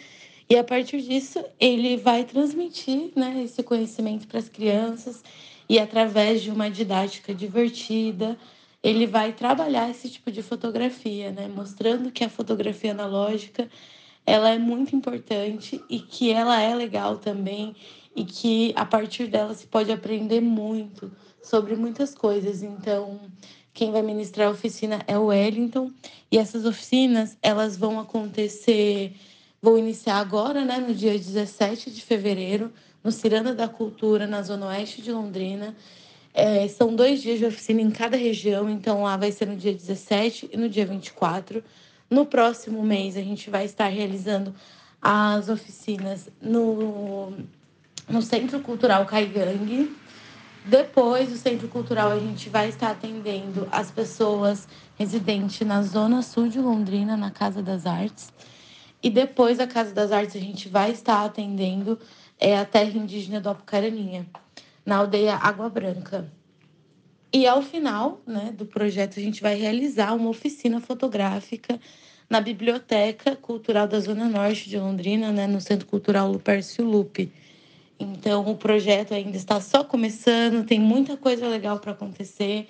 E 0.49 0.55
a 0.55 0.63
partir 0.63 1.01
disso, 1.01 1.43
ele 1.59 1.97
vai 1.97 2.23
transmitir 2.23 3.11
né, 3.17 3.43
esse 3.43 3.61
conhecimento 3.61 4.25
para 4.27 4.39
as 4.39 4.47
crianças. 4.47 5.21
E 5.67 5.77
através 5.77 6.41
de 6.41 6.49
uma 6.49 6.71
didática 6.71 7.35
divertida, 7.35 8.37
ele 8.81 9.05
vai 9.05 9.33
trabalhar 9.33 9.89
esse 9.89 10.09
tipo 10.09 10.31
de 10.31 10.41
fotografia, 10.41 11.33
né, 11.33 11.49
mostrando 11.53 12.11
que 12.11 12.23
a 12.23 12.29
fotografia 12.29 12.91
analógica 12.91 13.69
ela 14.25 14.49
é 14.49 14.57
muito 14.57 14.95
importante 14.95 15.83
e 15.89 15.99
que 15.99 16.31
ela 16.31 16.61
é 16.61 16.73
legal 16.73 17.17
também. 17.17 17.75
E 18.15 18.23
que 18.23 18.71
a 18.77 18.85
partir 18.85 19.27
dela 19.27 19.53
se 19.53 19.67
pode 19.67 19.91
aprender 19.91 20.39
muito 20.39 21.11
sobre 21.43 21.75
muitas 21.75 22.15
coisas. 22.15 22.63
Então, 22.63 23.19
quem 23.77 23.91
vai 23.91 24.01
ministrar 24.01 24.47
a 24.47 24.51
oficina 24.51 25.01
é 25.07 25.17
o 25.17 25.27
Wellington 25.27 25.91
e 26.31 26.37
essas 26.37 26.65
oficinas 26.65 27.37
elas 27.41 27.77
vão 27.77 27.99
acontecer 27.99 29.13
Vou 29.59 29.77
iniciar 29.77 30.19
agora, 30.19 30.63
né, 30.63 30.77
no 30.77 30.93
dia 30.93 31.17
17 31.17 31.89
de 31.89 32.01
fevereiro, 32.01 32.71
no 33.03 33.11
Ciranda 33.11 33.55
da 33.55 33.67
Cultura, 33.67 34.27
na 34.27 34.43
Zona 34.43 34.67
Oeste 34.67 35.01
de 35.01 35.11
Londrina. 35.11 35.75
É, 36.31 36.67
são 36.67 36.95
dois 36.95 37.23
dias 37.23 37.39
de 37.39 37.45
oficina 37.45 37.81
em 37.81 37.89
cada 37.89 38.15
região, 38.15 38.69
então 38.69 39.03
lá 39.03 39.17
vai 39.17 39.31
ser 39.31 39.47
no 39.47 39.55
dia 39.55 39.73
17 39.73 40.51
e 40.53 40.57
no 40.57 40.69
dia 40.69 40.85
24. 40.85 41.63
No 42.07 42.25
próximo 42.25 42.83
mês, 42.83 43.17
a 43.17 43.21
gente 43.21 43.49
vai 43.49 43.65
estar 43.65 43.87
realizando 43.87 44.53
as 45.01 45.49
oficinas 45.49 46.29
no, 46.39 47.33
no 48.07 48.21
Centro 48.21 48.59
Cultural 48.59 49.07
Caigangue. 49.07 49.91
Depois 50.67 51.29
do 51.29 51.37
Centro 51.37 51.69
Cultural, 51.69 52.11
a 52.11 52.19
gente 52.19 52.49
vai 52.49 52.67
estar 52.67 52.91
atendendo 52.91 53.65
as 53.71 53.89
pessoas 53.89 54.67
residentes 54.99 55.65
na 55.65 55.81
Zona 55.81 56.21
Sul 56.21 56.49
de 56.49 56.59
Londrina, 56.59 57.15
na 57.15 57.31
Casa 57.31 57.63
das 57.63 57.85
Artes. 57.85 58.33
E 59.01 59.09
depois 59.09 59.61
a 59.61 59.65
Casa 59.65 59.93
das 59.93 60.11
Artes 60.11 60.35
a 60.35 60.39
gente 60.39 60.67
vai 60.67 60.91
estar 60.91 61.23
atendendo 61.23 61.97
é, 62.37 62.57
a 62.57 62.65
terra 62.65 62.97
indígena 62.97 63.39
do 63.39 63.47
Apucaraninha, 63.47 64.27
na 64.85 64.97
aldeia 64.97 65.35
Água 65.35 65.69
Branca. 65.69 66.29
E 67.31 67.47
ao 67.47 67.61
final 67.61 68.19
né, 68.27 68.53
do 68.53 68.65
projeto, 68.65 69.17
a 69.17 69.23
gente 69.23 69.41
vai 69.41 69.55
realizar 69.55 70.13
uma 70.13 70.29
oficina 70.29 70.81
fotográfica 70.81 71.79
na 72.29 72.41
Biblioteca 72.41 73.37
Cultural 73.37 73.87
da 73.87 74.01
Zona 74.01 74.25
Norte 74.25 74.69
de 74.69 74.77
Londrina, 74.77 75.31
né, 75.31 75.47
no 75.47 75.61
Centro 75.61 75.87
Cultural 75.87 76.29
Lupercio 76.29 76.83
Lupe. 76.83 77.31
Então, 77.99 78.49
o 78.49 78.55
projeto 78.55 79.13
ainda 79.13 79.37
está 79.37 79.59
só 79.59 79.83
começando, 79.83 80.65
tem 80.65 80.79
muita 80.79 81.17
coisa 81.17 81.47
legal 81.47 81.79
para 81.79 81.91
acontecer. 81.91 82.67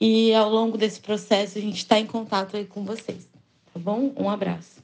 E 0.00 0.34
ao 0.34 0.50
longo 0.50 0.76
desse 0.76 1.00
processo, 1.00 1.58
a 1.58 1.60
gente 1.60 1.78
está 1.78 1.98
em 1.98 2.06
contato 2.06 2.56
aí 2.56 2.64
com 2.64 2.84
vocês. 2.84 3.28
Tá 3.72 3.78
bom? 3.78 4.12
Um 4.16 4.28
abraço. 4.28 4.82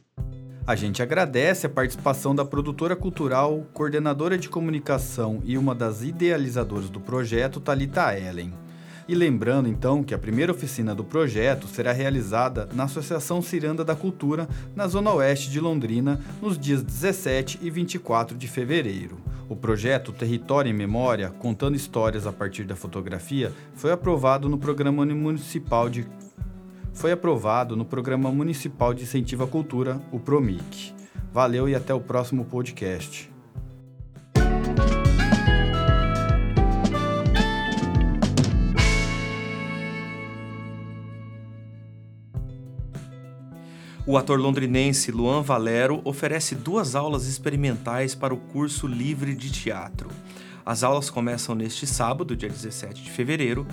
A 0.66 0.76
gente 0.76 1.02
agradece 1.02 1.66
a 1.66 1.70
participação 1.70 2.34
da 2.34 2.44
produtora 2.44 2.94
cultural, 2.94 3.66
coordenadora 3.72 4.38
de 4.38 4.48
comunicação 4.48 5.42
e 5.44 5.58
uma 5.58 5.74
das 5.74 6.02
idealizadoras 6.02 6.88
do 6.88 7.00
projeto, 7.00 7.60
Talita 7.60 8.16
Ellen. 8.16 8.52
E 9.08 9.14
lembrando 9.16 9.68
então 9.68 10.04
que 10.04 10.14
a 10.14 10.18
primeira 10.18 10.52
oficina 10.52 10.94
do 10.94 11.02
projeto 11.02 11.66
será 11.66 11.90
realizada 11.90 12.68
na 12.72 12.84
Associação 12.84 13.42
Ciranda 13.42 13.84
da 13.84 13.96
Cultura, 13.96 14.48
na 14.76 14.86
Zona 14.86 15.12
Oeste 15.12 15.50
de 15.50 15.58
Londrina, 15.58 16.20
nos 16.40 16.56
dias 16.56 16.84
17 16.84 17.58
e 17.60 17.68
24 17.68 18.38
de 18.38 18.46
fevereiro. 18.46 19.18
O 19.50 19.56
projeto 19.56 20.12
Território 20.12 20.70
em 20.70 20.72
Memória, 20.72 21.28
contando 21.28 21.74
histórias 21.74 22.24
a 22.24 22.32
partir 22.32 22.62
da 22.62 22.76
fotografia, 22.76 23.52
foi 23.74 23.90
aprovado 23.90 24.48
no 24.48 24.56
Programa 24.56 25.04
Municipal 25.04 25.90
de 25.90 26.06
foi 26.92 27.10
aprovado 27.10 27.74
no 27.74 27.84
Programa 27.84 28.30
Municipal 28.30 28.94
de 28.94 29.02
Incentivo 29.02 29.42
à 29.42 29.48
Cultura, 29.48 30.00
o 30.12 30.20
PROMIC. 30.20 30.94
Valeu 31.32 31.68
e 31.68 31.74
até 31.74 31.92
o 31.92 32.00
próximo 32.00 32.44
podcast. 32.44 33.28
O 44.06 44.16
ator 44.16 44.40
londrinense 44.40 45.12
Luan 45.12 45.42
Valero 45.42 46.00
oferece 46.04 46.54
duas 46.54 46.94
aulas 46.94 47.26
experimentais 47.26 48.14
para 48.14 48.32
o 48.32 48.38
curso 48.38 48.86
livre 48.86 49.34
de 49.34 49.52
teatro. 49.52 50.08
As 50.64 50.82
aulas 50.82 51.10
começam 51.10 51.54
neste 51.54 51.86
sábado, 51.86 52.34
dia 52.34 52.48
17 52.48 53.02
de 53.02 53.10
fevereiro, 53.10 53.66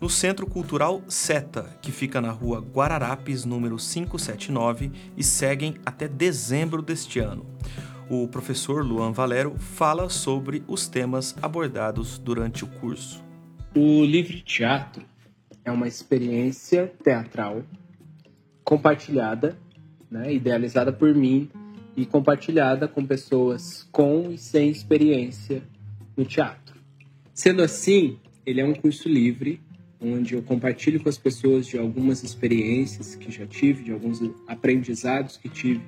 no 0.00 0.08
Centro 0.08 0.46
Cultural 0.46 1.02
SETA, 1.08 1.78
que 1.82 1.92
fica 1.92 2.20
na 2.20 2.30
rua 2.30 2.60
Guararapes, 2.60 3.44
número 3.44 3.76
579, 3.76 4.90
e 5.16 5.22
seguem 5.22 5.76
até 5.84 6.08
dezembro 6.08 6.80
deste 6.80 7.18
ano. 7.18 7.44
O 8.08 8.26
professor 8.28 8.84
Luan 8.84 9.12
Valero 9.12 9.56
fala 9.58 10.08
sobre 10.08 10.64
os 10.66 10.88
temas 10.88 11.34
abordados 11.42 12.18
durante 12.18 12.64
o 12.64 12.66
curso. 12.66 13.22
O 13.74 14.04
livre 14.04 14.40
teatro 14.40 15.04
é 15.64 15.70
uma 15.70 15.86
experiência 15.86 16.92
teatral 17.02 17.62
compartilhada, 18.64 19.56
né, 20.16 20.32
idealizada 20.32 20.92
por 20.92 21.14
mim 21.14 21.48
e 21.96 22.06
compartilhada 22.06 22.88
com 22.88 23.04
pessoas 23.04 23.86
com 23.92 24.30
e 24.30 24.38
sem 24.38 24.70
experiência 24.70 25.62
no 26.16 26.24
teatro. 26.24 26.76
Sendo 27.34 27.62
assim, 27.62 28.18
ele 28.44 28.60
é 28.60 28.64
um 28.64 28.74
curso 28.74 29.08
livre 29.08 29.60
onde 30.00 30.34
eu 30.34 30.42
compartilho 30.42 31.02
com 31.02 31.08
as 31.08 31.18
pessoas 31.18 31.66
de 31.66 31.78
algumas 31.78 32.22
experiências 32.22 33.14
que 33.14 33.30
já 33.30 33.46
tive, 33.46 33.84
de 33.84 33.92
alguns 33.92 34.20
aprendizados 34.46 35.36
que 35.36 35.48
tive, 35.48 35.82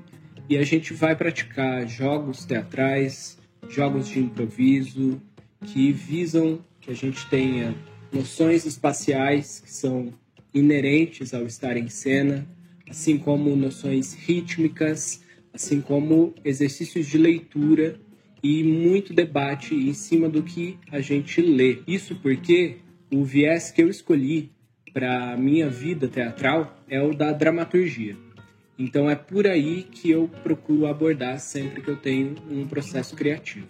e 0.49 0.57
a 0.57 0.63
gente 0.63 0.95
vai 0.95 1.15
praticar 1.15 1.87
jogos 1.87 2.45
teatrais, 2.45 3.39
jogos 3.69 4.09
de 4.09 4.19
improviso 4.19 5.21
que 5.61 5.93
visam 5.93 6.59
que 6.81 6.91
a 6.91 6.95
gente 6.95 7.29
tenha 7.29 7.75
noções 8.11 8.65
espaciais 8.65 9.61
que 9.61 9.71
são 9.71 10.13
inerentes 10.55 11.35
ao 11.35 11.45
estar 11.45 11.77
em 11.77 11.89
cena, 11.89 12.47
assim 12.89 13.19
como 13.19 13.55
noções 13.57 14.15
rítmicas, 14.15 15.23
assim 15.53 15.81
como 15.81 16.35
exercícios 16.45 17.07
de 17.07 17.19
leitura 17.19 18.01
e 18.43 18.63
muito 18.63 19.13
debate 19.13 19.75
em 19.75 19.93
cima 19.93 20.29
do 20.29 20.43
que 20.43 20.79
a 20.91 21.01
gente 21.01 21.41
lê. 21.41 21.81
Isso 21.87 22.17
porque 22.17 22.77
o 23.11 23.25
viés 23.25 23.71
que 23.71 23.83
eu 23.83 23.89
escolhi 23.89 24.51
para 24.93 25.37
minha 25.37 25.69
vida 25.69 26.09
teatral 26.09 26.83
é 26.89 27.01
o 27.03 27.15
da 27.15 27.33
dramaturgia. 27.33 28.17
Então 28.79 29.11
é 29.11 29.17
por 29.17 29.47
aí 29.47 29.83
que 29.83 30.11
eu 30.11 30.31
procuro 30.43 30.87
abordar 30.87 31.41
sempre 31.41 31.83
que 31.83 31.89
eu 31.89 31.97
tenho 31.97 32.37
um 32.49 32.67
processo 32.67 33.17
criativo. 33.17 33.67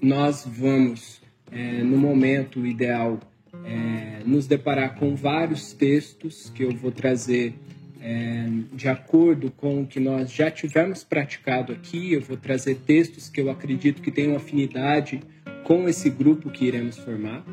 Nós 0.00 0.44
vamos, 0.46 1.20
é, 1.50 1.82
no 1.82 1.98
momento 1.98 2.64
ideal, 2.64 3.18
é, 3.64 4.22
nos 4.24 4.46
deparar 4.46 4.96
com 4.96 5.16
vários 5.16 5.72
textos 5.72 6.50
que 6.50 6.62
eu 6.62 6.70
vou 6.70 6.92
trazer 6.92 7.54
é, 8.02 8.48
de 8.72 8.88
acordo 8.88 9.50
com 9.52 9.82
o 9.82 9.86
que 9.86 10.00
nós 10.00 10.32
já 10.32 10.50
tivemos 10.50 11.04
praticado 11.04 11.72
aqui. 11.72 12.12
Eu 12.12 12.20
vou 12.20 12.36
trazer 12.36 12.74
textos 12.84 13.28
que 13.28 13.40
eu 13.40 13.48
acredito 13.48 14.02
que 14.02 14.10
tenham 14.10 14.34
afinidade 14.34 15.22
com 15.62 15.88
esse 15.88 16.10
grupo 16.10 16.50
que 16.50 16.64
iremos 16.64 16.98
formar. 16.98 17.44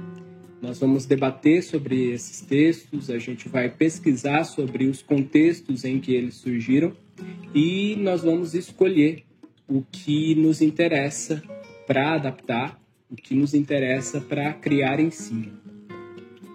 Nós 0.59 0.79
vamos 0.79 1.05
debater 1.05 1.63
sobre 1.63 2.11
esses 2.11 2.41
textos, 2.41 3.09
a 3.09 3.19
gente 3.19 3.47
vai 3.47 3.69
pesquisar 3.69 4.43
sobre 4.43 4.87
os 4.87 5.01
contextos 5.01 5.85
em 5.85 5.99
que 5.99 6.13
eles 6.13 6.35
surgiram 6.35 6.93
e 7.53 7.95
nós 7.97 8.23
vamos 8.23 8.53
escolher 8.55 9.23
o 9.67 9.83
que 9.89 10.35
nos 10.35 10.61
interessa 10.61 11.41
para 11.87 12.15
adaptar, 12.15 12.81
o 13.09 13.15
que 13.15 13.35
nos 13.35 13.53
interessa 13.53 14.19
para 14.19 14.51
criar 14.53 14.99
em 14.99 15.11
cima. 15.11 15.59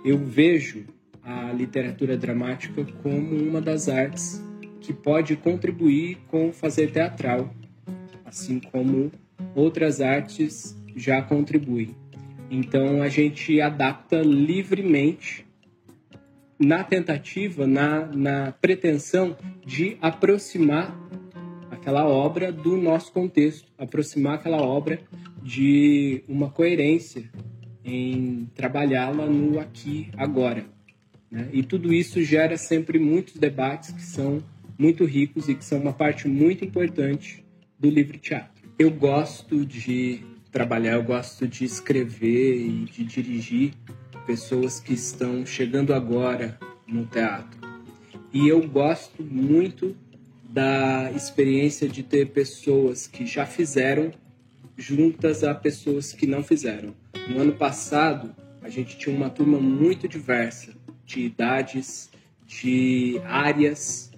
Eu 0.04 0.18
vejo 0.18 0.84
a 1.24 1.52
literatura 1.52 2.16
dramática 2.16 2.84
como 3.02 3.36
uma 3.36 3.60
das 3.60 3.88
artes 3.88 4.42
que 4.80 4.92
pode 4.92 5.36
contribuir 5.36 6.18
com 6.28 6.50
o 6.50 6.52
fazer 6.52 6.90
teatral, 6.90 7.52
assim 8.24 8.60
como 8.60 9.10
outras 9.54 10.00
artes 10.00 10.76
já 10.94 11.22
contribuem. 11.22 11.96
Então 12.50 13.02
a 13.02 13.08
gente 13.08 13.60
adapta 13.60 14.20
livremente 14.20 15.46
na 16.58 16.84
tentativa, 16.84 17.66
na, 17.66 18.06
na 18.06 18.52
pretensão 18.52 19.36
de 19.64 19.96
aproximar 20.00 20.96
aquela 21.70 22.06
obra 22.06 22.52
do 22.52 22.76
nosso 22.76 23.12
contexto, 23.12 23.72
aproximar 23.76 24.34
aquela 24.34 24.62
obra 24.62 25.00
de 25.42 26.22
uma 26.28 26.50
coerência 26.50 27.30
em 27.84 28.48
trabalhá-la 28.54 29.26
no 29.26 29.58
aqui, 29.58 30.10
agora. 30.16 30.73
Né? 31.30 31.48
E 31.52 31.62
tudo 31.62 31.92
isso 31.92 32.22
gera 32.22 32.56
sempre 32.56 32.98
muitos 32.98 33.34
debates 33.34 33.90
que 33.90 34.02
são 34.02 34.42
muito 34.78 35.04
ricos 35.04 35.48
e 35.48 35.54
que 35.54 35.64
são 35.64 35.78
uma 35.80 35.92
parte 35.92 36.28
muito 36.28 36.64
importante 36.64 37.44
do 37.78 37.88
livre 37.88 38.18
teatro. 38.18 38.68
Eu 38.78 38.90
gosto 38.90 39.64
de 39.64 40.20
trabalhar, 40.50 40.94
eu 40.94 41.02
gosto 41.02 41.46
de 41.46 41.64
escrever 41.64 42.56
e 42.56 42.84
de 42.84 43.04
dirigir 43.04 43.74
pessoas 44.26 44.80
que 44.80 44.94
estão 44.94 45.44
chegando 45.44 45.92
agora 45.92 46.58
no 46.86 47.04
teatro. 47.06 47.60
E 48.32 48.48
eu 48.48 48.66
gosto 48.66 49.22
muito 49.22 49.94
da 50.48 51.10
experiência 51.12 51.88
de 51.88 52.02
ter 52.02 52.30
pessoas 52.30 53.06
que 53.06 53.26
já 53.26 53.46
fizeram 53.46 54.12
juntas 54.76 55.44
a 55.44 55.54
pessoas 55.54 56.12
que 56.12 56.26
não 56.26 56.42
fizeram. 56.42 56.94
No 57.28 57.40
ano 57.40 57.52
passado, 57.52 58.34
a 58.62 58.68
gente 58.68 58.96
tinha 58.98 59.14
uma 59.14 59.30
turma 59.30 59.58
muito 59.60 60.08
diversa 60.08 60.73
de 61.04 61.20
idades, 61.20 62.10
de 62.46 63.20
áreas 63.24 64.10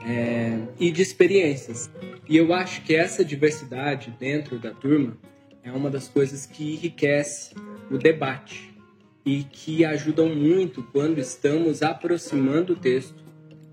é, 0.00 0.58
e 0.78 0.90
de 0.90 1.02
experiências. 1.02 1.90
E 2.28 2.36
eu 2.36 2.52
acho 2.52 2.82
que 2.82 2.94
essa 2.94 3.24
diversidade 3.24 4.14
dentro 4.18 4.58
da 4.58 4.70
turma 4.70 5.16
é 5.62 5.70
uma 5.70 5.90
das 5.90 6.08
coisas 6.08 6.46
que 6.46 6.74
enriquece 6.74 7.54
o 7.90 7.98
debate 7.98 8.72
e 9.24 9.44
que 9.44 9.84
ajudam 9.84 10.34
muito 10.34 10.82
quando 10.92 11.18
estamos 11.18 11.82
aproximando 11.82 12.72
o 12.72 12.76
texto 12.76 13.22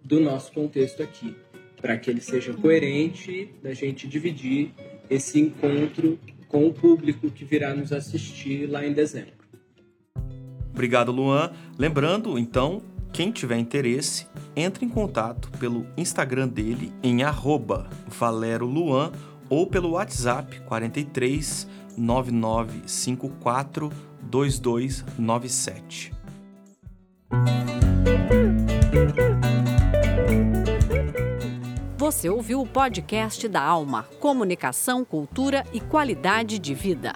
do 0.04 0.20
nosso 0.20 0.52
contexto 0.52 1.02
aqui, 1.02 1.36
para 1.82 1.98
que 1.98 2.10
ele 2.10 2.22
seja 2.22 2.54
coerente 2.54 3.50
da 3.62 3.74
gente 3.74 4.08
dividir 4.08 4.72
esse 5.10 5.40
encontro 5.40 6.20
com 6.48 6.68
o 6.68 6.74
público 6.74 7.30
que 7.32 7.46
virá 7.46 7.74
nos 7.74 7.92
assistir 7.92 8.68
lá 8.68 8.86
em 8.86 8.94
dezembro. 8.94 9.39
Obrigado, 10.80 11.12
Luan. 11.12 11.52
Lembrando, 11.78 12.40
então, 12.40 12.82
quem 13.12 13.34
tiver 13.34 13.58
interesse, 13.58 14.26
entre 14.56 14.86
em 14.86 14.90
contato 14.90 15.52
pelo 15.60 15.86
Instagram 15.98 16.48
dele 16.48 16.94
em 17.04 17.20
valeroluan 18.08 19.12
ou 19.50 19.68
pelo 19.68 19.90
WhatsApp 19.90 20.62
43 20.62 21.68
9954 21.98 23.92
2297. 24.22 26.14
Você 31.98 32.30
ouviu 32.30 32.62
o 32.62 32.66
podcast 32.66 33.50
da 33.50 33.62
Alma, 33.62 34.04
Comunicação, 34.22 35.04
Cultura 35.04 35.66
e 35.74 35.82
Qualidade 35.82 36.58
de 36.58 36.74
Vida. 36.74 37.14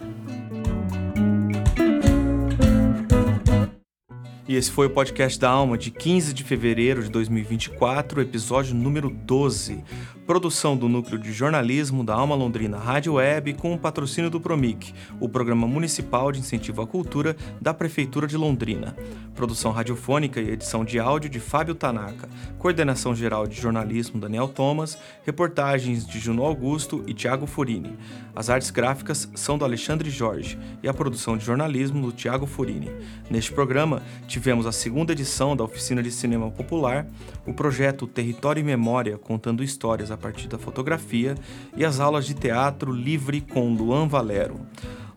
E 4.54 4.56
esse 4.56 4.70
foi 4.70 4.86
o 4.86 4.90
podcast 4.92 5.40
da 5.40 5.50
Alma 5.50 5.76
de 5.76 5.90
15 5.90 6.32
de 6.32 6.44
fevereiro 6.44 7.02
de 7.02 7.10
2024, 7.10 8.22
episódio 8.22 8.76
número 8.76 9.10
12. 9.10 9.84
Produção 10.26 10.78
do 10.78 10.88
Núcleo 10.88 11.20
de 11.20 11.34
Jornalismo 11.34 12.02
da 12.02 12.14
Alma 12.14 12.34
Londrina 12.34 12.78
Rádio 12.78 13.16
Web 13.16 13.56
com 13.56 13.74
o 13.74 13.78
patrocínio 13.78 14.30
do 14.30 14.40
Promic, 14.40 14.94
o 15.20 15.28
Programa 15.28 15.68
Municipal 15.68 16.32
de 16.32 16.40
Incentivo 16.40 16.82
à 16.82 16.88
Cultura 16.88 17.36
da 17.60 17.74
Prefeitura 17.74 18.26
de 18.26 18.38
Londrina. 18.38 18.96
Produção 19.36 19.74
radiofônica 19.74 20.40
e 20.40 20.50
edição 20.50 20.86
de 20.86 20.98
áudio 20.98 21.30
de 21.30 21.42
Fábio 21.42 21.76
Tanaka. 21.76 22.30
Coordenação 22.58 23.14
geral 23.14 23.46
de 23.46 23.60
jornalismo 23.60 24.18
Daniel 24.18 24.48
Thomas. 24.48 24.98
Reportagens 25.26 26.08
de 26.08 26.20
Juno 26.20 26.44
Augusto 26.44 27.04
e 27.06 27.14
Tiago 27.14 27.46
Furini. 27.46 27.98
As 28.34 28.50
artes 28.50 28.72
gráficas 28.72 29.30
são 29.36 29.58
do 29.58 29.66
Alexandre 29.66 30.10
Jorge 30.10 30.58
e 30.82 30.88
a 30.88 30.94
produção 30.94 31.36
de 31.36 31.44
jornalismo 31.44 32.02
do 32.02 32.14
Tiago 32.14 32.46
Furini. 32.46 32.90
Neste 33.30 33.52
programa, 33.52 34.02
tivemos 34.26 34.66
a 34.66 34.72
segunda 34.72 35.12
edição 35.12 35.54
da 35.54 35.66
Oficina 35.66 36.02
de 36.02 36.12
Cinema 36.12 36.50
Popular, 36.50 37.06
o 37.46 37.54
projeto 37.54 38.08
Território 38.08 38.62
e 38.62 38.64
Memória 38.64 39.18
contando 39.18 39.64
histórias 39.64 40.13
a 40.14 40.18
partir 40.18 40.48
da 40.48 40.58
fotografia 40.58 41.36
e 41.76 41.84
as 41.84 42.00
aulas 42.00 42.26
de 42.26 42.34
teatro 42.34 42.92
livre 42.92 43.42
com 43.42 43.74
Luan 43.74 44.08
Valero. 44.08 44.60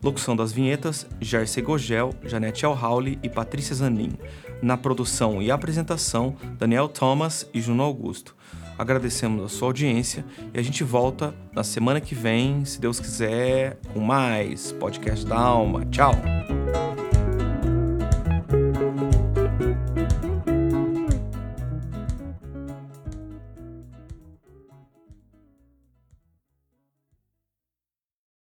Locução 0.01 0.35
das 0.35 0.51
vinhetas, 0.51 1.07
Jarce 1.19 1.61
Gogel, 1.61 2.13
Janete 2.23 2.65
Alhauli 2.65 3.17
e 3.23 3.29
Patrícia 3.29 3.75
Zanin. 3.75 4.13
Na 4.61 4.77
produção 4.77 5.41
e 5.41 5.51
apresentação, 5.51 6.35
Daniel 6.57 6.87
Thomas 6.87 7.49
e 7.53 7.61
Juno 7.61 7.83
Augusto. 7.83 8.35
Agradecemos 8.77 9.43
a 9.43 9.49
sua 9.49 9.69
audiência 9.69 10.23
e 10.53 10.59
a 10.59 10.61
gente 10.61 10.83
volta 10.83 11.33
na 11.51 11.63
semana 11.63 11.99
que 11.99 12.13
vem, 12.13 12.63
se 12.63 12.79
Deus 12.79 12.99
quiser, 12.99 13.79
com 13.93 13.99
mais 13.99 14.71
podcast 14.71 15.25
da 15.25 15.37
Alma. 15.37 15.83
Tchau! 15.85 16.13